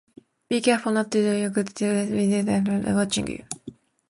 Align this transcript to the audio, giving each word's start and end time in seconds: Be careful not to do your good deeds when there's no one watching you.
Be 0.49 0.61
careful 0.61 0.93
not 0.93 1.11
to 1.11 1.21
do 1.21 1.37
your 1.41 1.51
good 1.51 1.75
deeds 1.75 2.09
when 2.09 2.31
there's 2.45 2.63
no 2.63 2.71
one 2.71 2.95
watching 2.95 3.27
you. 3.27 3.45